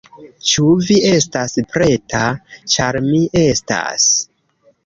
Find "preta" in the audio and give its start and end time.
1.75-2.23